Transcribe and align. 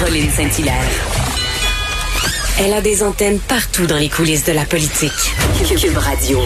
Caroline 0.00 0.30
Saint-Hilaire. 0.30 0.80
Elle 2.58 2.72
a 2.72 2.80
des 2.80 3.02
antennes 3.02 3.38
partout 3.38 3.86
dans 3.86 3.98
les 3.98 4.08
coulisses 4.08 4.46
de 4.46 4.52
la 4.52 4.64
politique. 4.64 5.12
Cube 5.78 5.96
Radio. 5.98 6.38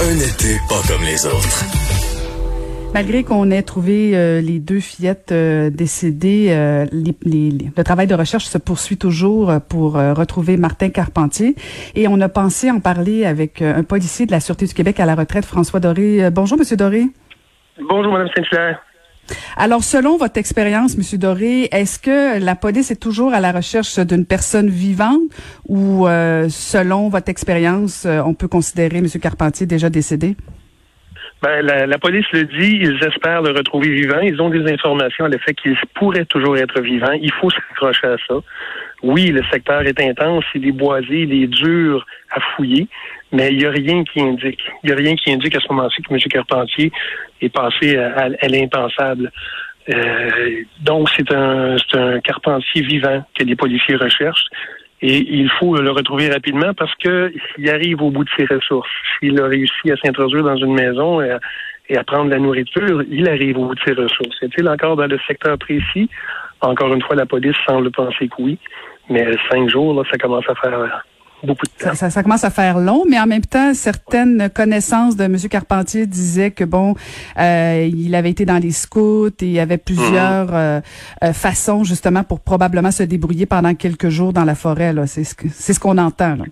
Un 0.00 0.16
été 0.16 0.56
pas 0.70 0.80
comme 0.88 1.02
les 1.04 1.26
autres. 1.26 1.64
Malgré 2.94 3.22
qu'on 3.22 3.50
ait 3.50 3.60
trouvé 3.62 4.12
euh, 4.14 4.40
les 4.40 4.58
deux 4.58 4.80
fillettes 4.80 5.32
euh, 5.32 5.68
décédées, 5.68 6.46
euh, 6.50 6.86
les- 6.92 7.14
les- 7.24 7.70
le 7.76 7.84
travail 7.84 8.06
de 8.06 8.14
recherche 8.14 8.44
se 8.46 8.56
poursuit 8.56 8.96
toujours 8.96 9.50
euh, 9.50 9.58
pour 9.58 9.98
euh, 9.98 10.14
retrouver 10.14 10.56
Martin 10.56 10.88
Carpentier. 10.88 11.56
Et 11.94 12.08
on 12.08 12.18
a 12.22 12.30
pensé 12.30 12.70
en 12.70 12.80
parler 12.80 13.26
avec 13.26 13.60
euh, 13.60 13.76
un 13.76 13.82
policier 13.82 14.24
de 14.24 14.30
la 14.32 14.40
Sûreté 14.40 14.64
du 14.66 14.72
Québec 14.72 14.98
à 14.98 15.04
la 15.04 15.14
retraite, 15.14 15.44
François 15.44 15.78
Doré. 15.80 16.24
Euh, 16.24 16.30
bonjour, 16.30 16.56
Monsieur 16.56 16.76
Doré. 16.78 17.04
Bonjour, 17.78 18.12
Madame 18.12 18.28
Saint-Hilaire. 18.34 18.80
Alors, 19.56 19.82
selon 19.82 20.16
votre 20.16 20.38
expérience, 20.38 20.96
Monsieur 20.96 21.18
Doré, 21.18 21.68
est-ce 21.72 21.98
que 21.98 22.44
la 22.44 22.56
police 22.56 22.90
est 22.90 23.00
toujours 23.00 23.32
à 23.32 23.40
la 23.40 23.52
recherche 23.52 23.98
d'une 23.98 24.26
personne 24.26 24.68
vivante 24.68 25.22
ou, 25.68 26.06
euh, 26.06 26.48
selon 26.48 27.08
votre 27.08 27.28
expérience, 27.28 28.04
euh, 28.06 28.20
on 28.24 28.34
peut 28.34 28.48
considérer 28.48 29.00
Monsieur 29.00 29.20
Carpentier 29.20 29.66
déjà 29.66 29.90
décédé? 29.90 30.36
Ben, 31.42 31.60
la, 31.60 31.98
police 31.98 32.24
le 32.32 32.44
dit, 32.44 32.78
ils 32.80 32.98
espèrent 33.06 33.42
le 33.42 33.50
retrouver 33.50 33.90
vivant. 33.90 34.18
Ils 34.20 34.40
ont 34.40 34.48
des 34.48 34.64
informations 34.72 35.26
à 35.26 35.28
l'effet 35.28 35.52
qu'il 35.52 35.76
pourrait 35.94 36.24
toujours 36.24 36.56
être 36.56 36.80
vivant. 36.80 37.12
Il 37.20 37.32
faut 37.32 37.50
s'accrocher 37.50 38.06
à 38.06 38.16
ça. 38.26 38.36
Oui, 39.04 39.26
le 39.26 39.42
secteur 39.52 39.82
est 39.82 40.00
intense, 40.00 40.44
il 40.54 40.66
est 40.66 40.72
boisé, 40.72 41.24
il 41.24 41.42
est 41.42 41.46
dur 41.46 42.06
à 42.30 42.40
fouiller, 42.40 42.88
mais 43.32 43.50
il 43.50 43.58
n'y 43.58 43.66
a 43.66 43.70
rien 43.70 44.02
qui 44.02 44.18
indique. 44.18 44.64
Il 44.82 44.86
n'y 44.86 44.92
a 44.92 44.96
rien 44.96 45.14
qui 45.14 45.30
indique 45.30 45.54
à 45.54 45.60
ce 45.60 45.70
moment-ci 45.70 46.00
que 46.00 46.14
M. 46.14 46.18
Carpentier 46.20 46.90
est 47.42 47.50
passé 47.50 47.98
à, 47.98 48.48
l'impensable. 48.48 49.30
Euh, 49.90 50.62
donc, 50.80 51.10
c'est 51.14 51.30
un, 51.34 51.76
un 51.92 52.20
Carpentier 52.20 52.80
vivant 52.80 53.22
que 53.38 53.44
les 53.44 53.54
policiers 53.54 53.96
recherchent. 53.96 54.46
Et 55.02 55.18
il 55.18 55.50
faut 55.50 55.76
le 55.76 55.90
retrouver 55.90 56.30
rapidement 56.30 56.72
parce 56.72 56.94
que 56.94 57.30
s'il 57.54 57.68
arrive 57.68 58.00
au 58.00 58.10
bout 58.10 58.24
de 58.24 58.30
ses 58.38 58.46
ressources, 58.46 58.88
s'il 59.20 59.38
a 59.38 59.46
réussi 59.48 59.92
à 59.92 59.96
s'introduire 59.96 60.44
dans 60.44 60.56
une 60.56 60.72
maison 60.72 61.20
et 61.20 61.30
à, 61.30 61.40
et 61.90 61.98
à 61.98 62.04
prendre 62.04 62.30
la 62.30 62.38
nourriture, 62.38 63.02
il 63.10 63.28
arrive 63.28 63.58
au 63.58 63.66
bout 63.66 63.74
de 63.74 63.80
ses 63.84 63.92
ressources. 63.92 64.42
Est-il 64.42 64.66
encore 64.66 64.96
dans 64.96 65.06
le 65.06 65.18
secteur 65.26 65.58
précis? 65.58 66.08
Encore 66.62 66.94
une 66.94 67.02
fois, 67.02 67.16
la 67.16 67.26
police 67.26 67.56
semble 67.68 67.90
penser 67.90 68.28
que 68.28 68.40
oui. 68.40 68.58
Mais 69.10 69.26
cinq 69.50 69.68
jours, 69.68 69.94
là, 69.94 70.02
ça 70.10 70.16
commence 70.18 70.44
à 70.48 70.54
faire 70.54 71.02
beaucoup 71.44 71.66
de 71.66 71.70
temps. 71.70 71.90
Ça, 71.90 71.94
ça, 71.94 72.10
ça 72.10 72.22
commence 72.22 72.44
à 72.44 72.50
faire 72.50 72.78
long, 72.78 73.04
mais 73.08 73.18
en 73.18 73.26
même 73.26 73.44
temps, 73.44 73.74
certaines 73.74 74.48
connaissances 74.50 75.16
de 75.16 75.24
M. 75.24 75.36
Carpentier 75.50 76.06
disaient 76.06 76.50
que 76.50 76.64
bon, 76.64 76.94
euh, 77.38 77.88
il 77.92 78.14
avait 78.14 78.30
été 78.30 78.44
dans 78.44 78.58
les 78.58 78.70
scouts 78.70 79.28
et 79.28 79.44
il 79.44 79.52
y 79.52 79.60
avait 79.60 79.78
plusieurs 79.78 80.54
euh, 80.54 80.80
euh, 81.22 81.32
façons 81.32 81.84
justement 81.84 82.24
pour 82.24 82.40
probablement 82.40 82.90
se 82.90 83.02
débrouiller 83.02 83.46
pendant 83.46 83.74
quelques 83.74 84.08
jours 84.08 84.32
dans 84.32 84.44
la 84.44 84.54
forêt. 84.54 84.92
Là, 84.92 85.06
c'est 85.06 85.24
ce 85.24 85.34
c'est 85.50 85.72
ce 85.72 85.80
qu'on 85.80 85.98
entend. 85.98 86.36
Là. 86.36 86.44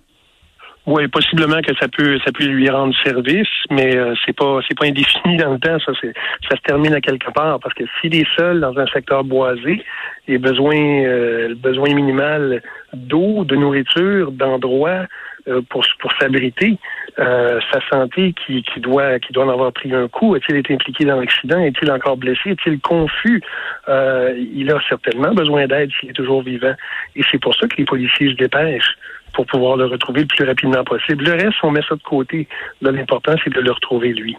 Oui, 0.85 1.07
possiblement 1.07 1.61
que 1.61 1.73
ça 1.79 1.87
peut 1.87 2.19
ça 2.25 2.31
peut 2.33 2.43
lui 2.43 2.69
rendre 2.69 2.93
service, 3.05 3.47
mais 3.71 3.95
euh, 3.95 4.13
c'est 4.25 4.35
pas 4.35 4.59
c'est 4.67 4.77
pas 4.77 4.85
indéfini 4.85 5.37
dans 5.37 5.53
le 5.53 5.59
temps. 5.59 5.79
Ça 5.79 5.93
c'est 6.01 6.13
ça 6.49 6.57
se 6.57 6.61
termine 6.61 6.93
à 6.93 6.99
quelque 6.99 7.31
part 7.31 7.59
parce 7.61 7.73
que 7.73 7.85
s'il 8.01 8.13
est 8.15 8.27
seul 8.37 8.59
dans 8.59 8.77
un 8.77 8.85
secteur 8.87 9.23
boisé, 9.23 9.81
les 10.27 10.37
besoins 10.37 10.75
euh, 10.75 11.47
le 11.49 11.55
besoin 11.55 11.93
minimal 11.93 12.61
d'eau, 12.91 13.45
de 13.45 13.55
nourriture, 13.55 14.33
d'endroits 14.33 15.07
euh, 15.47 15.61
pour 15.69 15.85
pour 15.99 16.11
s'abriter, 16.19 16.77
euh, 17.17 17.61
sa 17.71 17.79
santé 17.89 18.33
qui 18.45 18.63
qui 18.63 18.81
doit 18.81 19.19
qui 19.19 19.31
doit 19.31 19.45
en 19.45 19.49
avoir 19.49 19.71
pris 19.71 19.93
un 19.93 20.09
coup. 20.09 20.35
Est-il 20.35 20.57
été 20.57 20.73
impliqué 20.73 21.05
dans 21.05 21.19
l'accident 21.19 21.59
Est-il 21.59 21.91
encore 21.91 22.17
blessé 22.17 22.51
Est-il 22.51 22.79
confus 22.81 23.41
Euh, 23.87 24.33
Il 24.37 24.69
a 24.69 24.79
certainement 24.89 25.33
besoin 25.33 25.65
d'aide 25.67 25.91
s'il 25.97 26.09
est 26.09 26.13
toujours 26.13 26.43
vivant. 26.43 26.73
Et 27.15 27.23
c'est 27.31 27.39
pour 27.39 27.55
ça 27.55 27.67
que 27.67 27.75
les 27.77 27.85
policiers 27.85 28.31
se 28.31 28.35
dépêchent 28.35 28.97
pour 29.33 29.45
pouvoir 29.45 29.77
le 29.77 29.85
retrouver 29.85 30.21
le 30.21 30.27
plus 30.27 30.45
rapidement 30.45 30.83
possible. 30.83 31.23
Le 31.25 31.33
reste, 31.33 31.57
on 31.63 31.71
met 31.71 31.81
ça 31.87 31.95
de 31.95 32.03
côté. 32.03 32.47
L'important, 32.81 33.33
c'est 33.43 33.53
de 33.53 33.59
le 33.59 33.71
retrouver 33.71 34.13
lui. 34.13 34.37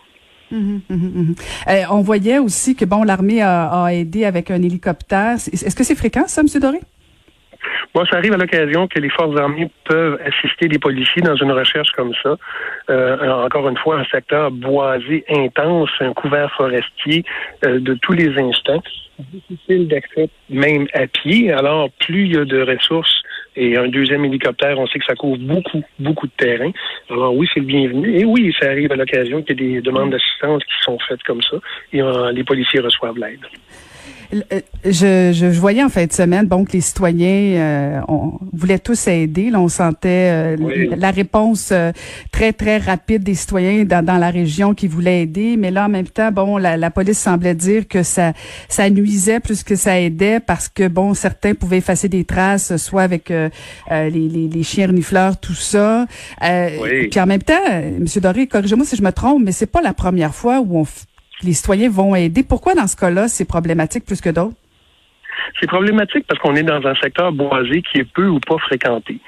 Mhm, 0.50 0.80
mhm, 0.88 1.12
mhm. 1.14 1.34
Euh, 1.68 1.82
on 1.90 2.00
voyait 2.02 2.38
aussi 2.38 2.76
que 2.76 2.84
bon, 2.84 3.02
l'armée 3.02 3.42
a, 3.42 3.84
a 3.84 3.92
aidé 3.92 4.24
avec 4.24 4.50
un 4.50 4.62
hélicoptère. 4.62 5.34
Est-ce 5.34 5.74
que 5.74 5.84
c'est 5.84 5.96
fréquent, 5.96 6.26
ça, 6.26 6.42
M. 6.42 6.60
Doré? 6.60 6.80
Bon, 7.94 8.04
ça 8.06 8.16
arrive 8.16 8.32
à 8.32 8.36
l'occasion 8.36 8.88
que 8.88 8.98
les 8.98 9.08
forces 9.08 9.38
armées 9.38 9.70
peuvent 9.84 10.18
assister 10.24 10.66
les 10.66 10.80
policiers 10.80 11.22
dans 11.22 11.36
une 11.36 11.52
recherche 11.52 11.90
comme 11.92 12.12
ça. 12.22 12.36
Euh, 12.90 13.44
encore 13.44 13.68
une 13.68 13.76
fois, 13.76 14.00
un 14.00 14.04
secteur 14.04 14.50
boisé 14.50 15.24
intense, 15.28 15.90
un 16.00 16.12
couvert 16.12 16.50
forestier 16.56 17.24
euh, 17.64 17.78
de 17.78 17.94
tous 17.94 18.12
les 18.12 18.36
instants. 18.36 18.82
Difficile 19.18 19.86
d'accès, 19.86 20.28
même 20.50 20.88
à 20.92 21.06
pied. 21.06 21.52
Alors, 21.52 21.88
plus 22.00 22.24
il 22.24 22.34
y 22.34 22.36
a 22.36 22.44
de 22.44 22.62
ressources 22.62 23.22
et 23.56 23.76
un 23.76 23.88
deuxième 23.88 24.24
hélicoptère, 24.24 24.78
on 24.78 24.86
sait 24.86 24.98
que 24.98 25.04
ça 25.04 25.14
couvre 25.14 25.38
beaucoup, 25.38 25.82
beaucoup 25.98 26.26
de 26.26 26.32
terrain. 26.36 26.70
Alors 27.10 27.36
oui, 27.36 27.48
c'est 27.52 27.60
le 27.60 27.66
bienvenu. 27.66 28.18
Et 28.18 28.24
oui, 28.24 28.52
ça 28.58 28.66
arrive 28.66 28.90
à 28.92 28.96
l'occasion 28.96 29.42
qu'il 29.42 29.60
y 29.60 29.64
ait 29.64 29.74
des 29.74 29.80
demandes 29.80 30.10
d'assistance 30.10 30.64
qui 30.64 30.74
sont 30.82 30.98
faites 31.08 31.22
comme 31.22 31.42
ça 31.42 31.56
et 31.92 32.02
euh, 32.02 32.32
les 32.32 32.44
policiers 32.44 32.80
reçoivent 32.80 33.18
l'aide. 33.18 33.44
Euh, 34.32 34.60
Je, 34.84 35.32
je, 35.32 35.52
je 35.52 35.60
voyais 35.60 35.82
en 35.82 35.88
fin 35.88 36.04
de 36.06 36.12
semaine 36.12 36.46
bon 36.46 36.64
que 36.64 36.72
les 36.72 36.80
citoyens 36.80 37.28
euh, 37.60 38.00
on 38.08 38.32
voulaient 38.52 38.78
tous 38.78 39.06
aider. 39.08 39.48
Là, 39.50 39.60
on 39.60 39.68
sentait 39.68 40.30
euh, 40.32 40.56
Oui. 40.60 40.90
la 40.96 41.10
réponse 41.10 41.70
euh, 41.72 41.92
très 42.32 42.52
très 42.52 42.78
rapide 42.78 43.22
des 43.22 43.34
citoyens 43.34 43.84
dans, 43.84 44.04
dans 44.04 44.18
la 44.18 44.30
région 44.30 44.74
qui 44.74 44.88
voulaient 44.88 45.22
aider. 45.22 45.56
Mais 45.56 45.70
là, 45.70 45.86
en 45.86 45.88
même 45.88 46.06
temps, 46.08 46.32
bon, 46.32 46.56
la, 46.58 46.76
la 46.76 46.90
police 46.90 47.18
semblait 47.18 47.54
dire 47.54 47.86
que 47.88 48.02
ça 48.02 48.32
ça 48.68 48.90
nuisait 48.90 49.40
plus 49.40 49.62
que 49.62 49.76
ça 49.76 50.00
aidait 50.00 50.40
parce 50.40 50.68
que 50.68 50.88
bon, 50.88 51.14
certains 51.14 51.54
pouvaient 51.54 51.78
effacer 51.78 52.08
des 52.08 52.24
traces, 52.24 52.76
soit 52.76 53.02
avec 53.02 53.30
euh, 53.30 53.48
euh, 53.92 54.10
les, 54.10 54.28
les, 54.28 54.48
les 54.48 54.62
chiens 54.62 54.88
renifleurs, 54.88 55.38
tout 55.38 55.54
ça. 55.54 56.06
Euh, 56.42 56.68
Oui. 56.82 57.08
Puis 57.08 57.20
en 57.20 57.26
même 57.26 57.42
temps, 57.42 57.54
Monsieur 58.00 58.20
Doré, 58.20 58.46
corrigez-moi 58.46 58.84
si 58.84 58.96
je 58.96 59.02
me 59.02 59.12
trompe, 59.12 59.42
mais 59.44 59.52
c'est 59.52 59.66
pas 59.70 59.80
la 59.82 59.94
première 59.94 60.34
fois 60.34 60.60
où 60.60 60.78
on 60.78 60.84
les 61.42 61.52
citoyens 61.52 61.90
vont 61.90 62.14
aider. 62.14 62.42
Pourquoi 62.42 62.74
dans 62.74 62.86
ce 62.86 62.96
cas-là, 62.96 63.28
c'est 63.28 63.46
problématique 63.46 64.04
plus 64.04 64.20
que 64.20 64.30
d'autres? 64.30 64.56
C'est 65.60 65.66
problématique 65.66 66.26
parce 66.28 66.40
qu'on 66.40 66.54
est 66.56 66.62
dans 66.62 66.84
un 66.86 66.94
secteur 66.96 67.32
boisé 67.32 67.82
qui 67.82 67.98
est 67.98 68.12
peu 68.12 68.26
ou 68.26 68.40
pas 68.40 68.58
fréquenté. 68.58 69.18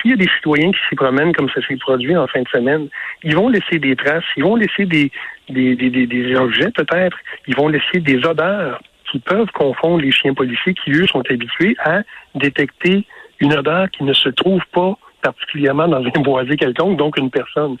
S'il 0.00 0.10
y 0.10 0.14
a 0.14 0.16
des 0.16 0.28
citoyens 0.36 0.70
qui 0.70 0.78
s'y 0.88 0.94
promènent 0.94 1.34
comme 1.34 1.48
ça 1.50 1.60
s'est 1.66 1.76
produit 1.76 2.16
en 2.16 2.26
fin 2.26 2.42
de 2.42 2.48
semaine, 2.48 2.88
ils 3.22 3.34
vont 3.34 3.48
laisser 3.48 3.78
des 3.78 3.96
traces, 3.96 4.24
ils 4.36 4.44
vont 4.44 4.56
laisser 4.56 4.86
des, 4.86 5.10
des, 5.48 6.36
objets 6.36 6.70
peut-être, 6.70 7.18
ils 7.46 7.56
vont 7.56 7.68
laisser 7.68 8.00
des 8.00 8.24
odeurs 8.26 8.80
qui 9.10 9.18
peuvent 9.18 9.50
confondre 9.52 10.00
les 10.00 10.12
chiens 10.12 10.34
policiers 10.34 10.74
qui, 10.74 10.92
eux, 10.92 11.06
sont 11.06 11.22
habitués 11.30 11.76
à 11.84 12.02
détecter 12.34 13.06
une 13.40 13.54
odeur 13.54 13.90
qui 13.90 14.04
ne 14.04 14.12
se 14.12 14.28
trouve 14.30 14.62
pas 14.72 14.96
particulièrement 15.32 15.88
dans 15.88 16.02
un 16.04 16.20
boisé 16.22 16.56
quelconque, 16.56 16.96
donc 16.96 17.16
une 17.18 17.30
personne. 17.30 17.76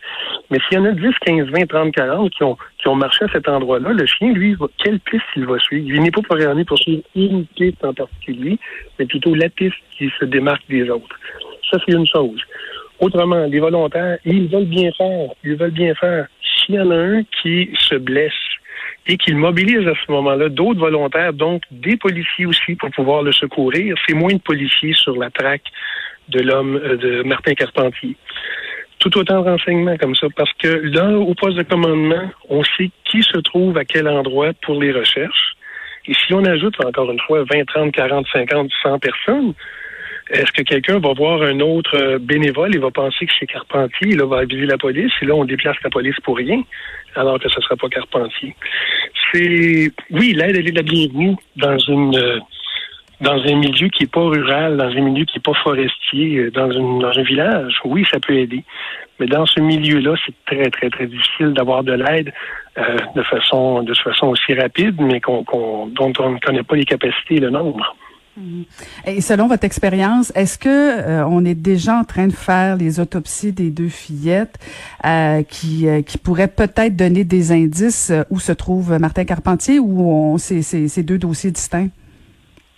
Mais 0.50 0.58
s'il 0.68 0.78
y 0.78 0.80
en 0.80 0.84
a 0.86 0.92
10, 0.92 1.02
15, 1.24 1.48
20, 1.50 1.66
30, 1.66 1.94
40 1.94 2.30
qui 2.30 2.42
ont, 2.42 2.56
qui 2.78 2.88
ont 2.88 2.96
marché 2.96 3.24
à 3.24 3.28
cet 3.28 3.48
endroit-là, 3.48 3.90
le 3.92 4.06
chien, 4.06 4.32
lui, 4.32 4.56
quelle 4.82 4.98
piste 5.00 5.24
il 5.36 5.46
va 5.46 5.58
suivre? 5.58 5.86
Il 5.94 6.02
n'est 6.02 6.10
pas 6.10 6.22
programmé 6.22 6.64
pour 6.64 6.78
suivre 6.78 7.02
une 7.14 7.46
piste 7.46 7.84
en 7.84 7.94
particulier, 7.94 8.58
mais 8.98 9.06
plutôt 9.06 9.34
la 9.34 9.48
piste 9.48 9.76
qui 9.96 10.10
se 10.18 10.24
démarque 10.24 10.64
des 10.68 10.88
autres. 10.90 11.16
Ça, 11.70 11.78
c'est 11.84 11.94
une 11.94 12.06
chose. 12.06 12.40
Autrement, 12.98 13.44
les 13.44 13.60
volontaires, 13.60 14.18
ils 14.24 14.48
veulent 14.48 14.72
bien 14.78 14.90
faire. 14.96 15.28
Ils 15.44 15.56
veulent 15.56 15.70
bien 15.70 15.94
faire. 15.94 16.26
S'il 16.42 16.74
y 16.74 16.80
en 16.80 16.90
a 16.90 16.96
un 16.96 17.22
qui 17.42 17.70
se 17.78 17.94
blesse 17.94 18.32
et 19.06 19.16
qu'il 19.16 19.36
mobilise 19.36 19.86
à 19.86 19.94
ce 19.94 20.10
moment-là 20.12 20.48
d'autres 20.48 20.80
volontaires, 20.80 21.32
donc 21.32 21.62
des 21.70 21.96
policiers 21.96 22.46
aussi 22.46 22.74
pour 22.74 22.90
pouvoir 22.90 23.22
le 23.22 23.32
secourir, 23.32 23.94
c'est 24.06 24.14
moins 24.14 24.34
de 24.34 24.40
policiers 24.40 24.94
sur 24.94 25.16
la 25.16 25.30
traque 25.30 25.70
de 26.28 26.40
l'homme 26.40 26.76
euh, 26.76 26.96
de 26.96 27.22
Martin 27.22 27.54
Carpentier. 27.54 28.16
Tout 28.98 29.16
autant 29.18 29.42
de 29.42 29.50
renseignements 29.50 29.96
comme 29.96 30.14
ça, 30.14 30.26
parce 30.34 30.52
que 30.54 30.68
là, 30.68 31.10
au 31.10 31.34
poste 31.34 31.56
de 31.56 31.62
commandement, 31.62 32.30
on 32.48 32.64
sait 32.64 32.90
qui 33.04 33.22
se 33.22 33.38
trouve 33.38 33.76
à 33.76 33.84
quel 33.84 34.08
endroit 34.08 34.52
pour 34.62 34.80
les 34.80 34.92
recherches. 34.92 35.56
Et 36.06 36.14
si 36.14 36.32
on 36.34 36.44
ajoute 36.44 36.74
encore 36.84 37.10
une 37.10 37.20
fois 37.20 37.44
20, 37.44 37.64
30, 37.66 37.92
40, 37.92 38.26
50, 38.32 38.70
100 38.82 38.98
personnes, 38.98 39.54
est-ce 40.30 40.50
que 40.50 40.62
quelqu'un 40.62 40.98
va 40.98 41.12
voir 41.12 41.42
un 41.42 41.60
autre 41.60 41.96
euh, 41.96 42.18
bénévole 42.18 42.74
et 42.74 42.78
va 42.78 42.90
penser 42.90 43.26
que 43.26 43.32
c'est 43.38 43.46
Carpentier, 43.46 44.12
et 44.12 44.16
là, 44.16 44.26
va 44.26 44.38
aviser 44.38 44.66
la 44.66 44.76
police, 44.76 45.12
et 45.22 45.26
là, 45.26 45.34
on 45.34 45.44
déplace 45.44 45.76
la 45.84 45.90
police 45.90 46.16
pour 46.24 46.36
rien, 46.36 46.62
alors 47.14 47.38
que 47.38 47.48
ce 47.48 47.56
ne 47.56 47.62
sera 47.62 47.76
pas 47.76 47.88
Carpentier? 47.88 48.56
C'est, 49.32 49.92
oui, 50.10 50.32
l'aide, 50.32 50.56
elle 50.56 50.68
est 50.68 50.76
la 50.76 50.82
bienvenue 50.82 51.36
dans 51.56 51.78
une, 51.78 52.16
euh, 52.16 52.40
dans 53.20 53.40
un 53.42 53.56
milieu 53.56 53.88
qui 53.88 54.04
est 54.04 54.12
pas 54.12 54.20
rural, 54.20 54.76
dans 54.76 54.88
un 54.88 55.00
milieu 55.00 55.24
qui 55.24 55.38
est 55.38 55.42
pas 55.42 55.54
forestier, 55.62 56.36
euh, 56.36 56.50
dans, 56.50 56.70
une, 56.70 56.98
dans 57.00 57.16
un 57.16 57.22
village, 57.22 57.74
oui, 57.84 58.04
ça 58.10 58.20
peut 58.20 58.34
aider. 58.34 58.64
Mais 59.18 59.26
dans 59.26 59.46
ce 59.46 59.60
milieu-là, 59.60 60.14
c'est 60.24 60.34
très, 60.44 60.70
très, 60.70 60.90
très 60.90 61.06
difficile 61.06 61.52
d'avoir 61.54 61.82
de 61.82 61.92
l'aide 61.92 62.32
euh, 62.78 62.96
de 63.14 63.22
façon 63.22 63.82
de 63.82 63.94
façon 63.94 64.26
aussi 64.28 64.52
rapide, 64.54 65.00
mais 65.00 65.20
qu'on, 65.20 65.44
qu'on, 65.44 65.86
dont 65.86 66.12
on 66.18 66.30
ne 66.32 66.38
connaît 66.38 66.62
pas 66.62 66.76
les 66.76 66.84
capacités 66.84 67.36
et 67.36 67.40
le 67.40 67.50
nombre. 67.50 67.96
Et 69.06 69.22
selon 69.22 69.48
votre 69.48 69.64
expérience, 69.64 70.30
est-ce 70.34 70.58
que 70.58 70.68
euh, 70.68 71.26
on 71.26 71.44
est 71.44 71.54
déjà 71.54 71.96
en 71.96 72.04
train 72.04 72.26
de 72.26 72.34
faire 72.34 72.76
les 72.76 73.00
autopsies 73.00 73.52
des 73.52 73.70
deux 73.70 73.88
fillettes 73.88 74.58
euh, 75.06 75.42
qui 75.42 75.88
euh, 75.88 76.02
qui 76.02 76.18
pourraient 76.18 76.48
peut-être 76.48 76.96
donner 76.96 77.24
des 77.24 77.52
indices 77.52 78.12
où 78.28 78.38
se 78.38 78.52
trouve 78.52 78.98
Martin 78.98 79.24
Carpentier 79.24 79.78
ou 79.78 80.02
on 80.02 80.38
c'est 80.38 80.60
c'est 80.62 81.02
deux 81.02 81.18
dossiers 81.18 81.50
distincts? 81.50 81.88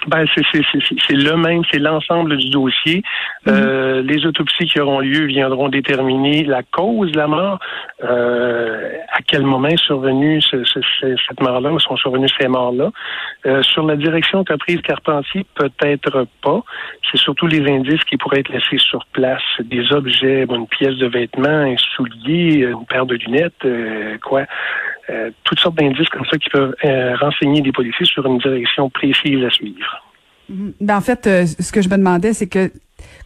Ben, 0.07 0.25
c'est 0.35 1.15
le 1.15 1.37
même, 1.37 1.63
c'est 1.73 1.81
l'ensemble 1.81 2.37
du 2.37 2.51
dossier. 2.51 3.03
Mhm. 3.47 3.53
euh, 3.55 4.03
les 4.03 4.27
autopsies 4.27 4.67
qui 4.67 4.81
auront 4.81 5.01
lieu 5.01 5.27
viendront 5.27 5.69
déterminer 5.69 6.45
la 6.45 6.63
cause 6.63 7.11
de 7.11 7.19
la 7.19 7.27
mort, 7.27 7.59
euh, 8.05 8.93
à 9.13 9.21
quel 9.23 9.43
moment 9.43 9.69
est 9.69 9.83
survenue 9.83 10.41
ce, 10.41 10.63
ce, 10.65 10.81
cette 11.01 11.41
mort-là, 11.41 11.73
ou 11.73 11.81
sont 11.81 11.97
survenues 11.97 12.29
ces 12.41 12.47
morts-là. 12.47 12.91
Euh, 13.47 13.63
sur 13.63 13.85
la 13.85 13.97
direction 13.97 14.45
qu'a 14.45 14.57
prise 14.57 14.81
Carpentier, 14.83 15.45
peut-être 15.55 16.27
pas. 16.43 16.63
C'est 17.11 17.19
surtout 17.19 17.49
les 17.49 17.69
indices 17.69 18.05
qui 18.05 18.17
pourraient 18.17 18.41
être 18.41 18.51
laissés 18.51 18.79
sur 18.79 19.05
place, 19.07 19.43
des 19.65 19.93
objets, 19.93 20.47
une 20.49 20.69
pièce 20.69 20.97
de 20.97 21.07
vêtement, 21.07 21.49
un 21.49 21.77
soulier, 21.77 22.69
une 22.71 22.87
paire 22.87 23.07
de 23.07 23.17
lunettes, 23.17 23.65
euh, 23.65 24.17
quoi. 24.23 24.45
Euh, 25.11 25.31
toutes 25.45 25.59
sortes 25.59 25.77
d'indices 25.77 26.09
comme 26.11 26.27
ça 26.31 26.37
qui 26.37 26.51
peuvent 26.51 26.75
euh, 26.85 27.17
renseigner 27.17 27.63
des 27.63 27.73
policiers 27.73 28.05
sur 28.05 28.27
une 28.27 28.39
direction 28.39 28.91
précise 28.91 29.43
à 29.43 29.51
suivre. 29.51 30.05
Mhm. 30.51 30.75
Ben, 30.81 30.99
en 30.99 31.01
fait, 31.01 31.27
euh, 31.27 31.47
ce 31.47 31.73
que 31.73 31.81
je 31.81 31.89
me 31.89 31.97
demandais, 31.97 32.35
c'est 32.35 32.47
que 32.47 32.71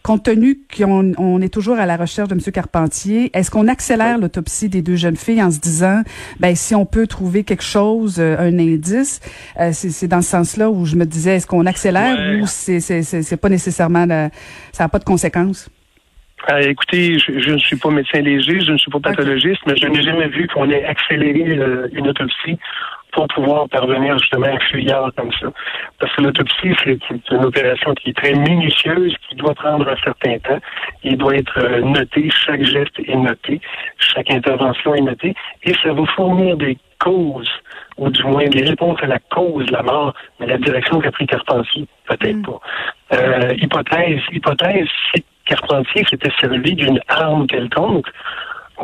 compte 0.04 0.24
tenu 0.24 0.60
qu'on 0.76 1.12
on 1.18 1.40
est 1.40 1.52
toujours 1.52 1.78
à 1.78 1.86
la 1.86 1.96
recherche 1.96 2.28
de 2.28 2.34
M. 2.34 2.40
Carpentier, 2.52 3.30
est-ce 3.36 3.50
qu'on 3.50 3.66
accélère 3.66 4.18
l'autopsie 4.18 4.68
des 4.68 4.82
deux 4.82 4.94
jeunes 4.94 5.16
filles 5.16 5.42
en 5.42 5.50
se 5.50 5.58
disant, 5.58 6.02
ben 6.38 6.54
si 6.54 6.74
on 6.74 6.86
peut 6.86 7.06
trouver 7.06 7.42
quelque 7.42 7.64
chose, 7.64 8.20
un 8.20 8.58
indice, 8.58 9.20
c'est 9.72 10.08
dans 10.08 10.20
ce 10.20 10.30
sens-là 10.30 10.70
où 10.70 10.84
je 10.84 10.96
me 10.96 11.06
disais, 11.06 11.36
est-ce 11.36 11.46
qu'on 11.46 11.64
accélère 11.64 12.42
ou 12.42 12.46
c'est 12.46 12.80
c'est 12.80 13.36
pas 13.38 13.48
nécessairement, 13.48 14.06
ça 14.72 14.84
n'a 14.84 14.88
pas 14.88 14.98
de 14.98 15.04
conséquences? 15.04 15.70
Euh, 16.50 16.60
écoutez, 16.60 17.18
je, 17.18 17.50
ne 17.52 17.58
suis 17.58 17.76
pas 17.76 17.90
médecin 17.90 18.20
légiste, 18.20 18.66
je 18.66 18.72
ne 18.72 18.78
suis 18.78 18.90
pas 18.90 19.00
pathologiste, 19.00 19.60
mais 19.66 19.76
je 19.76 19.86
n'ai 19.86 20.02
jamais 20.02 20.28
vu 20.28 20.48
qu'on 20.48 20.68
ait 20.70 20.84
accéléré 20.84 21.58
euh, 21.58 21.88
une 21.92 22.08
autopsie 22.08 22.58
pour 23.12 23.28
pouvoir 23.28 23.68
parvenir 23.68 24.18
justement 24.18 24.46
à 24.46 24.52
un 24.52 24.58
fuyard 24.58 25.10
comme 25.16 25.30
ça. 25.32 25.48
Parce 25.98 26.14
que 26.16 26.22
l'autopsie, 26.22 26.74
c'est 26.82 26.98
une 27.30 27.44
opération 27.44 27.94
qui 27.94 28.10
est 28.10 28.16
très 28.16 28.32
minutieuse, 28.32 29.14
qui 29.28 29.36
doit 29.36 29.54
prendre 29.54 29.88
un 29.88 29.96
certain 30.02 30.38
temps. 30.38 30.58
Il 31.04 31.16
doit 31.18 31.36
être 31.36 31.58
euh, 31.58 31.80
noté, 31.82 32.28
chaque 32.30 32.64
geste 32.64 32.98
est 33.06 33.14
noté, 33.14 33.60
chaque 33.98 34.30
intervention 34.30 34.94
est 34.94 35.02
notée, 35.02 35.34
et 35.62 35.74
ça 35.82 35.92
va 35.92 36.04
fournir 36.06 36.56
des 36.56 36.78
causes, 36.98 37.50
ou 37.98 38.08
du 38.08 38.22
moins 38.24 38.48
des 38.48 38.64
réponses 38.64 38.98
à 39.02 39.06
la 39.06 39.18
cause 39.18 39.66
de 39.66 39.72
la 39.72 39.82
mort, 39.82 40.14
mais 40.40 40.46
la 40.46 40.58
direction 40.58 41.00
qu'a 41.00 41.12
pris 41.12 41.26
Carpentier, 41.26 41.86
peut-être 42.08 42.36
mm. 42.36 42.42
pas. 42.42 42.60
Euh, 43.12 43.54
hypothèse, 43.58 44.20
hypothèse, 44.32 44.88
c'est 45.14 45.24
Carpentier 45.46 46.04
s'était 46.08 46.32
servi 46.40 46.74
d'une 46.74 47.00
arme 47.08 47.46
quelconque, 47.46 48.06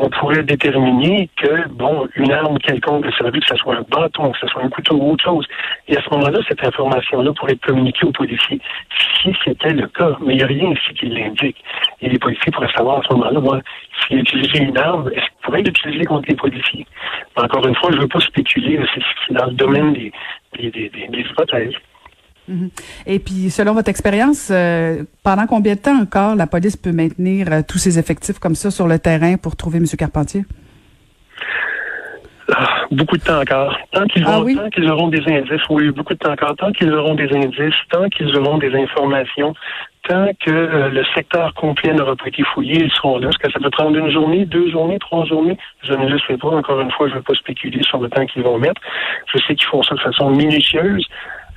on 0.00 0.08
pourrait 0.10 0.42
déterminer 0.42 1.28
que, 1.36 1.68
bon, 1.68 2.06
une 2.14 2.30
arme 2.30 2.58
quelconque 2.58 3.06
a 3.06 3.12
servi, 3.12 3.40
que 3.40 3.46
ce 3.48 3.56
soit 3.56 3.76
un 3.76 3.84
bâton, 3.88 4.30
que 4.30 4.38
ce 4.38 4.46
soit 4.46 4.62
un 4.62 4.68
couteau 4.68 4.96
ou 4.96 5.12
autre 5.12 5.24
chose. 5.24 5.46
Et 5.88 5.96
à 5.96 6.02
ce 6.02 6.10
moment-là, 6.10 6.38
cette 6.46 6.64
information-là 6.64 7.32
pourrait 7.32 7.52
être 7.52 7.66
communiquée 7.66 8.06
aux 8.06 8.12
policiers, 8.12 8.60
si 9.22 9.34
c'était 9.44 9.70
le 9.70 9.88
cas. 9.88 10.16
Mais 10.24 10.34
il 10.34 10.36
n'y 10.38 10.42
a 10.42 10.46
rien 10.46 10.70
ici 10.70 10.94
qui 10.94 11.06
l'indique. 11.06 11.56
Et 12.00 12.08
les 12.08 12.18
policiers 12.18 12.52
pourraient 12.52 12.72
savoir 12.76 12.98
à 12.98 13.02
ce 13.08 13.14
moment-là, 13.14 13.40
moi, 13.40 13.60
s'il 14.06 14.18
utilisé 14.18 14.58
une 14.58 14.78
arme, 14.78 15.08
est-ce 15.08 15.20
qu'il 15.20 15.42
pourrait 15.42 15.62
l'utiliser 15.62 16.04
contre 16.04 16.28
les 16.28 16.36
policiers? 16.36 16.86
encore 17.36 17.66
une 17.66 17.74
fois, 17.76 17.90
je 17.92 17.96
ne 17.96 18.02
veux 18.02 18.08
pas 18.08 18.20
spéculer, 18.20 18.80
c'est 18.94 19.34
dans 19.34 19.46
le 19.46 19.52
domaine 19.52 19.92
des, 19.92 20.12
des, 20.58 20.70
des, 20.70 20.88
des 20.88 21.20
hypothèses. 21.20 21.74
Mhm. 22.48 22.70
Et 23.06 23.18
puis, 23.18 23.50
selon 23.50 23.74
votre 23.74 23.90
expérience, 23.90 24.48
euh, 24.50 25.04
pendant 25.22 25.46
combien 25.46 25.74
de 25.74 25.80
temps 25.80 26.00
encore 26.00 26.34
la 26.34 26.46
police 26.46 26.76
peut 26.76 26.92
maintenir 26.92 27.52
euh, 27.52 27.60
tous 27.66 27.78
ses 27.78 27.98
effectifs 27.98 28.38
comme 28.38 28.54
ça 28.54 28.70
sur 28.70 28.88
le 28.88 28.98
terrain 28.98 29.36
pour 29.36 29.54
trouver 29.54 29.78
M. 29.78 29.84
Carpentier? 29.98 30.44
Ah, 32.50 32.86
beaucoup 32.90 33.18
de 33.18 33.22
temps 33.22 33.40
encore. 33.40 33.76
Tant 33.92 34.06
qu'ils 34.06 34.24
ah 34.26 34.40
qu'ils 34.72 34.90
auront 34.90 35.08
des 35.08 35.20
indices, 35.26 35.60
oui, 35.68 35.90
beaucoup 35.90 36.14
de 36.14 36.18
temps 36.18 36.32
encore. 36.32 36.56
Tant 36.56 36.72
qu'ils 36.72 36.92
auront 36.94 37.14
des 37.14 37.28
indices, 37.30 37.74
tant 37.90 38.08
qu'ils 38.08 38.34
auront 38.38 38.56
des 38.56 38.74
informations, 38.74 39.52
tant 40.08 40.28
que 40.40 40.50
euh, 40.50 40.88
le 40.88 41.04
secteur 41.14 41.52
complet 41.52 41.92
n'aura 41.92 42.16
pas 42.16 42.28
été 42.28 42.42
fouillé, 42.54 42.84
ils 42.84 42.90
seront 42.92 43.18
là. 43.18 43.28
Est-ce 43.28 43.38
que 43.38 43.52
ça 43.52 43.60
peut 43.60 43.68
prendre 43.68 43.98
une 43.98 44.10
journée, 44.10 44.46
deux 44.46 44.70
journées, 44.70 44.98
trois 44.98 45.26
journées? 45.26 45.58
Je 45.82 45.92
ne 45.92 46.08
le 46.08 46.18
sais 46.26 46.38
pas. 46.38 46.48
Encore 46.48 46.80
une 46.80 46.90
fois, 46.90 47.08
je 47.08 47.12
ne 47.12 47.18
veux 47.18 47.22
pas 47.22 47.34
spéculer 47.34 47.82
sur 47.82 47.98
le 47.98 48.08
temps 48.08 48.24
qu'ils 48.24 48.42
vont 48.42 48.56
mettre. 48.56 48.80
Je 49.34 49.38
sais 49.46 49.54
qu'ils 49.54 49.68
font 49.68 49.82
ça 49.82 49.94
de 49.94 50.00
façon 50.00 50.30
minutieuse 50.30 51.06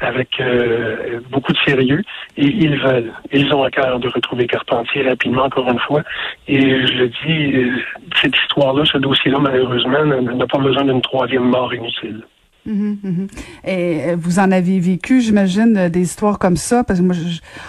avec 0.02 0.40
euh, 0.40 1.20
beaucoup 1.30 1.54
de 1.54 1.58
sérieux 1.66 2.04
et 2.38 2.46
ils 2.46 2.78
veulent, 2.80 3.14
ils 3.32 3.54
ont 3.54 3.64
à 3.64 3.70
cœur 3.70 4.00
de 4.00 4.10
retrouver 4.10 4.48
Carpentier 4.48 5.08
rapidement, 5.08 5.44
encore 5.44 5.70
une 5.70 5.80
fois. 5.80 6.04
Et 6.48 6.86
je 6.88 6.94
le 6.94 7.08
dis, 7.08 7.56
euh, 7.56 7.78
cette 8.16 8.36
histoire-là, 8.36 8.84
ce 8.86 8.98
dossier-là, 8.98 9.40
malheureusement, 9.40 10.04
n'a 10.06 10.48
pas 10.48 10.58
besoin 10.58 10.84
d'une 10.86 11.02
troisième 11.02 11.44
mort 11.44 11.74
inutile. 11.74 12.24
Mhm, 12.66 12.98
mhm. 13.04 13.28
Et 13.66 14.02
euh, 14.12 14.16
vous 14.20 14.38
en 14.38 14.52
avez 14.52 14.80
vécu, 14.80 15.22
j'imagine, 15.22 15.76
euh, 15.78 15.90
des 15.90 16.02
histoires 16.02 16.38
comme 16.38 16.58
ça, 16.58 16.84
parce 16.84 17.00
que 17.00 17.06
moi, 17.06 17.16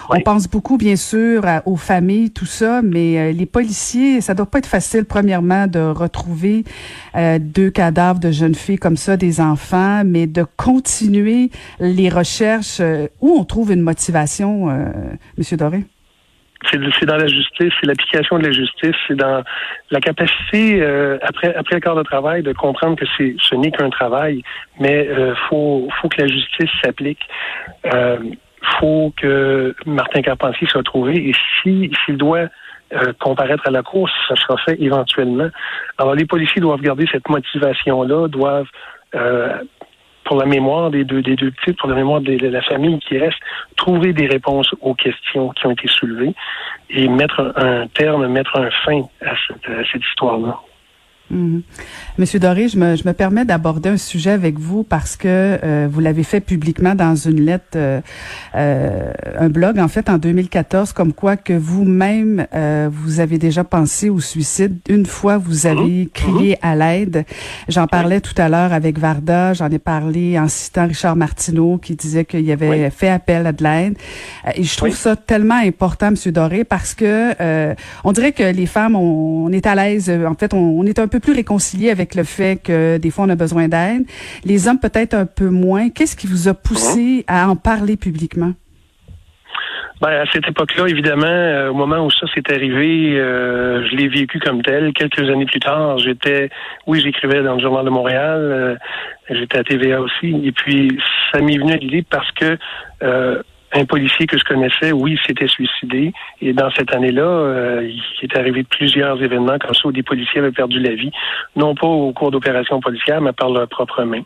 on 0.09 0.21
pense 0.21 0.47
beaucoup, 0.47 0.77
bien 0.77 0.95
sûr, 0.95 1.43
aux 1.65 1.77
familles, 1.77 2.29
tout 2.29 2.45
ça, 2.45 2.81
mais 2.83 3.17
euh, 3.17 3.31
les 3.31 3.47
policiers, 3.47 4.21
ça 4.21 4.35
doit 4.35 4.45
pas 4.45 4.59
être 4.59 4.67
facile, 4.67 5.05
premièrement, 5.05 5.67
de 5.67 5.79
retrouver 5.79 6.63
deux 7.39 7.69
cadavres 7.69 8.19
de 8.19 8.31
jeunes 8.31 8.55
filles 8.55 8.77
comme 8.77 8.97
ça, 8.97 9.17
des 9.17 9.39
enfants, 9.39 10.03
mais 10.05 10.27
de 10.27 10.45
continuer 10.57 11.51
les 11.79 12.09
recherches 12.09 12.81
où 13.21 13.29
on 13.37 13.43
trouve 13.43 13.71
une 13.71 13.81
motivation, 13.81 14.69
Monsieur 15.37 15.57
Doré? 15.57 15.85
C'est 16.71 17.05
dans 17.05 17.17
la 17.17 17.27
justice, 17.27 17.73
c'est 17.79 17.87
l'application 17.87 18.39
de 18.39 18.45
la 18.45 18.51
justice, 18.51 18.95
c'est 19.07 19.15
dans 19.15 19.43
la 19.91 19.99
capacité, 19.99 20.81
euh, 20.81 21.17
après, 21.21 21.53
après 21.55 21.75
le 21.75 21.81
corps 21.81 21.95
de 21.95 22.03
travail, 22.03 22.43
de 22.43 22.53
comprendre 22.53 22.97
que 22.97 23.05
c'est 23.17 23.35
ce 23.39 23.55
n'est 23.55 23.71
qu'un 23.71 23.89
travail, 23.89 24.43
mais 24.79 25.07
euh, 25.07 25.35
faut, 25.49 25.87
faut 26.01 26.09
que 26.09 26.21
la 26.21 26.27
justice 26.27 26.69
s'applique. 26.83 27.21
Euh, 27.93 28.17
faut 28.79 29.13
que 29.17 29.75
Martin 29.85 30.21
Carpentier 30.21 30.67
soit 30.67 30.83
trouvé 30.83 31.29
et 31.29 31.33
si 31.61 31.91
s'il 32.05 32.17
doit 32.17 32.47
euh, 32.93 33.11
comparaître 33.19 33.67
à 33.67 33.71
la 33.71 33.81
course, 33.81 34.11
ça 34.27 34.35
sera 34.35 34.55
fait 34.57 34.81
éventuellement. 34.81 35.49
Alors 35.97 36.15
les 36.15 36.25
policiers 36.25 36.61
doivent 36.61 36.81
garder 36.81 37.05
cette 37.11 37.27
motivation-là, 37.27 38.27
doivent 38.27 38.69
euh, 39.15 39.57
pour 40.25 40.37
la 40.37 40.45
mémoire 40.45 40.89
des 40.89 41.03
deux, 41.03 41.21
des 41.21 41.35
deux 41.35 41.51
petites, 41.51 41.77
pour 41.77 41.89
la 41.89 41.95
mémoire 41.95 42.21
de 42.21 42.47
la 42.47 42.61
famille 42.61 42.99
qui 42.99 43.17
reste, 43.17 43.39
trouver 43.75 44.13
des 44.13 44.27
réponses 44.27 44.73
aux 44.81 44.93
questions 44.93 45.49
qui 45.49 45.65
ont 45.67 45.71
été 45.71 45.87
soulevées 45.87 46.33
et 46.89 47.07
mettre 47.07 47.53
un 47.55 47.87
terme, 47.87 48.27
mettre 48.27 48.57
un 48.57 48.69
fin 48.85 49.01
à 49.21 49.33
cette, 49.47 49.65
à 49.69 49.83
cette 49.91 50.03
histoire-là. 50.03 50.59
Mhm. 51.31 51.63
Monsieur 52.17 52.39
Doré, 52.39 52.67
je 52.67 52.77
me, 52.77 52.95
je 52.95 53.07
me 53.07 53.13
permets 53.13 53.45
d'aborder 53.45 53.89
un 53.89 53.97
sujet 53.97 54.31
avec 54.31 54.59
vous 54.59 54.83
parce 54.83 55.15
que 55.15 55.27
euh, 55.27 55.87
vous 55.91 55.99
l'avez 55.99 56.23
fait 56.23 56.41
publiquement 56.41 56.95
dans 56.95 57.15
une 57.15 57.41
lettre, 57.41 57.75
euh, 57.75 58.01
euh, 58.55 59.11
un 59.39 59.49
blog 59.49 59.79
en 59.79 59.87
fait 59.87 60.09
en 60.09 60.17
2014, 60.17 60.93
comme 60.93 61.13
quoi 61.13 61.37
que 61.37 61.53
vous-même 61.53 62.45
vous 62.91 63.19
avez 63.19 63.37
déjà 63.37 63.63
pensé 63.63 64.09
au 64.09 64.19
suicide. 64.19 64.77
Une 64.89 65.05
fois, 65.05 65.37
vous 65.37 65.65
mhm. 65.65 65.71
avez 65.71 66.09
crié 66.13 66.51
mhm. 66.51 66.69
à 66.69 66.75
l'aide. 66.75 67.25
J'en 67.67 67.87
parlais 67.87 68.21
tout 68.21 68.35
à 68.37 68.49
l'heure 68.49 68.73
avec 68.73 68.99
Varda. 68.99 69.53
J'en 69.53 69.69
ai 69.69 69.79
parlé 69.79 70.37
en 70.37 70.47
citant 70.47 70.87
Richard 70.87 71.15
Martineau 71.15 71.77
qui 71.77 71.95
disait 71.95 72.25
qu'il 72.25 72.49
avait 72.51 72.89
fait 72.89 73.09
appel 73.09 73.47
à 73.47 73.51
de 73.51 73.63
l'aide. 73.63 73.97
Et 74.55 74.63
je 74.63 74.77
trouve 74.77 74.95
ça 74.95 75.15
tellement 75.15 75.59
important, 75.63 76.11
Monsieur 76.11 76.31
Doré, 76.31 76.63
parce 76.63 76.93
que 76.93 77.73
on 78.03 78.11
dirait 78.11 78.33
que 78.33 78.43
les 78.43 78.65
femmes, 78.65 78.95
on, 78.95 79.51
est 79.51 79.65
à 79.65 79.75
l'aise. 79.75 80.09
En 80.09 80.35
fait, 80.35 80.53
on, 80.53 80.79
on 80.79 80.85
est 80.85 80.99
un 80.99 81.07
peu 81.07 81.19
plus 81.23 81.33
réconcilié 81.33 81.89
avec 81.89 82.15
le 82.15 82.23
fait 82.23 82.61
que 82.61 82.97
des 82.97 83.09
fois 83.09 83.25
on 83.25 83.29
a 83.29 83.35
besoin 83.35 83.67
d'aide. 83.67 84.05
Les 84.45 84.67
hommes 84.67 84.79
peut-être 84.79 85.13
un 85.13 85.25
peu 85.25 85.49
moins. 85.49 85.89
Qu'est-ce 85.89 86.15
qui 86.15 86.27
vous 86.27 86.47
a 86.47 86.53
poussé 86.53 87.23
à 87.27 87.49
en 87.49 87.55
parler 87.55 87.97
publiquement? 87.97 88.53
Ben, 90.01 90.19
à 90.19 90.25
cette 90.33 90.45
époque-là, 90.49 90.87
évidemment, 90.89 91.25
euh, 91.25 91.69
au 91.69 91.75
moment 91.75 92.05
où 92.05 92.11
ça 92.11 92.25
s'est 92.35 92.51
arrivé, 92.51 93.17
euh, 93.17 93.87
je 93.87 93.95
l'ai 93.95 94.09
vécu 94.09 94.37
comme 94.39 94.61
tel. 94.61 94.91
Quelques 94.91 95.29
années 95.29 95.45
plus 95.45 95.61
tard, 95.61 95.97
j'étais, 95.97 96.49
oui, 96.87 96.99
j'écrivais 97.01 97.41
dans 97.41 97.55
le 97.55 97.61
Journal 97.61 97.85
de 97.85 97.89
Montréal, 97.89 98.39
euh, 98.41 98.75
j'étais 99.29 99.59
à 99.59 99.63
TVA 99.63 100.01
aussi, 100.01 100.41
et 100.43 100.51
puis 100.51 100.99
ça 101.31 101.39
m'est 101.39 101.57
venu 101.57 101.71
à 101.71 101.77
l'idée 101.77 102.03
parce 102.09 102.29
que 102.33 102.57
un 103.73 103.85
policier 103.85 104.27
que 104.27 104.37
je 104.37 104.43
connaissais, 104.43 104.91
oui, 104.91 105.17
s'était 105.25 105.47
suicidé. 105.47 106.13
Et 106.41 106.53
dans 106.53 106.69
cette 106.71 106.93
année-là, 106.93 107.23
euh, 107.23 107.89
il 107.89 108.01
est 108.23 108.37
arrivé 108.37 108.63
plusieurs 108.63 109.21
événements 109.21 109.57
comme 109.59 109.73
ça 109.73 109.87
où 109.87 109.91
des 109.91 110.03
policiers 110.03 110.39
avaient 110.39 110.51
perdu 110.51 110.79
la 110.79 110.93
vie, 110.93 111.11
non 111.55 111.75
pas 111.75 111.87
au 111.87 112.13
cours 112.13 112.31
d'opérations 112.31 112.79
policières, 112.79 113.21
mais 113.21 113.33
par 113.33 113.49
leurs 113.49 113.67
propres 113.67 114.03
mains. 114.03 114.23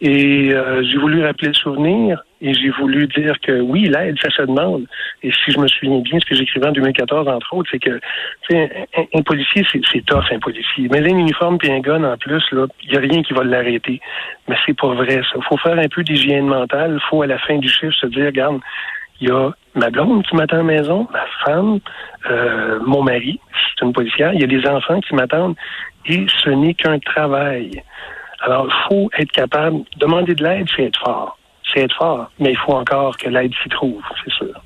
Et 0.00 0.52
euh, 0.52 0.82
j'ai 0.82 0.98
voulu 0.98 1.24
rappeler 1.24 1.48
le 1.48 1.54
souvenir 1.54 2.22
et 2.42 2.52
j'ai 2.54 2.70
voulu 2.70 3.06
dire 3.06 3.38
que 3.40 3.60
oui, 3.60 3.84
l'aide, 3.84 4.18
ça 4.20 4.28
se 4.30 4.42
demande. 4.42 4.84
Et 5.22 5.30
si 5.30 5.52
je 5.52 5.58
me 5.58 5.68
souviens 5.68 6.00
bien, 6.00 6.18
ce 6.18 6.26
que 6.26 6.34
j'écrivais 6.34 6.66
en 6.66 6.72
2014, 6.72 7.28
entre 7.28 7.54
autres, 7.54 7.70
c'est 7.70 7.78
que 7.78 8.00
un, 8.52 9.22
policier, 9.22 9.64
c'est 9.70 10.04
tough, 10.04 10.24
un 10.32 10.40
policier. 10.40 10.88
Mais 10.90 10.98
un 10.98 11.16
uniforme 11.16 11.56
puis 11.58 11.70
un 11.70 11.78
gun 11.78 12.02
en 12.02 12.16
plus, 12.16 12.42
il 12.50 12.90
n'y 12.90 12.96
a 12.96 13.00
rien 13.00 13.22
qui 13.22 13.32
va 13.32 13.44
l'arrêter. 13.44 14.00
Mais 14.48 14.56
c'est 14.66 14.76
pas 14.76 14.88
vrai, 14.88 15.22
ça. 15.32 15.40
faut 15.48 15.56
faire 15.58 15.78
un 15.78 15.88
peu 15.88 16.02
d'hygiène 16.02 16.46
mentale. 16.46 17.00
Faut, 17.08 17.22
à 17.22 17.28
la 17.28 17.38
fin 17.38 17.58
du 17.58 17.68
chiffre, 17.68 17.94
se 17.94 18.06
dire, 18.06 18.26
regarde, 18.26 18.60
il 19.20 19.28
y 19.28 19.30
a 19.30 19.52
ma 19.76 19.90
blonde 19.90 20.26
qui 20.26 20.34
m'attend 20.34 20.56
à 20.56 20.58
la 20.58 20.64
maison, 20.64 21.06
ma 21.12 21.24
femme, 21.44 21.78
euh, 22.28 22.80
mon 22.84 23.04
mari, 23.04 23.38
c'est 23.54 23.84
une 23.86 23.92
policière, 23.92 24.34
il 24.34 24.40
y 24.40 24.44
a 24.44 24.48
des 24.48 24.66
enfants 24.68 25.00
qui 25.00 25.14
m'attendent, 25.14 25.54
et 26.06 26.26
ce 26.42 26.50
n'est 26.50 26.74
qu'un 26.74 26.98
travail. 26.98 27.70
Alors, 28.40 28.66
il 28.66 28.88
faut 28.88 29.10
être 29.16 29.30
capable, 29.30 29.82
demander 29.98 30.34
de 30.34 30.42
l'aide, 30.42 30.66
c'est 30.74 30.86
être 30.86 30.98
fort. 30.98 31.38
C'est 31.72 31.80
être 31.80 31.96
fort, 31.96 32.30
mais 32.38 32.52
il 32.52 32.56
faut 32.58 32.72
encore 32.72 33.16
que 33.16 33.28
l'aide 33.28 33.52
s'y 33.62 33.68
trouve, 33.68 34.02
c'est 34.24 34.32
sûr. 34.32 34.60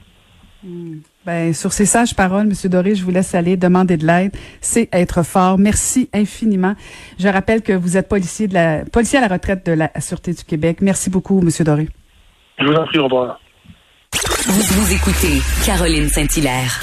Hmm. 0.62 0.98
Ben, 1.24 1.52
sur 1.52 1.72
ces 1.72 1.86
sages 1.86 2.14
paroles, 2.14 2.46
Monsieur 2.46 2.68
Doré, 2.68 2.94
je 2.94 3.04
vous 3.04 3.10
laisse 3.10 3.34
aller 3.34 3.56
demander 3.56 3.96
de 3.96 4.06
l'aide. 4.06 4.32
C'est 4.60 4.88
être 4.92 5.24
fort. 5.24 5.58
Merci 5.58 6.08
infiniment. 6.14 6.74
Je 7.18 7.28
rappelle 7.28 7.62
que 7.62 7.72
vous 7.72 7.96
êtes 7.96 8.08
policier 8.08 8.48
de 8.48 8.54
la 8.54 8.84
policier 8.84 9.18
à 9.18 9.22
la 9.22 9.28
retraite 9.28 9.66
de 9.66 9.72
la 9.72 9.90
Sûreté 10.00 10.32
du 10.32 10.44
Québec. 10.44 10.78
Merci 10.80 11.10
beaucoup, 11.10 11.40
Monsieur 11.40 11.64
Doré. 11.64 11.88
Je 12.58 12.64
vous 12.64 12.74
en 12.74 12.84
prie, 12.86 12.98
au 12.98 13.04
revoir. 13.04 13.40
Vous, 14.46 14.82
vous 14.82 14.94
écoutez 14.94 15.42
Caroline 15.64 16.08
Saint-Hilaire. 16.08 16.80